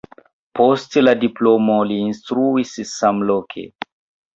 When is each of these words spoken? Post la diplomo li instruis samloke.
Post 0.59 0.97
la 1.03 1.13
diplomo 1.25 1.77
li 1.93 2.01
instruis 2.09 2.77
samloke. 2.97 3.73